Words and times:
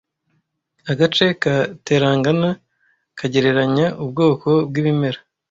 Agace 0.91 1.25
ka 1.41 1.55
Telangana 1.85 2.49
kagereranya 3.19 3.87
ubwoko 4.03 4.49
bwibimera 4.67 5.19